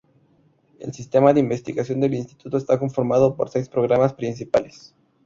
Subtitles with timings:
[0.79, 4.95] El sistema de investigación del instituto está conformado por seis programas principales.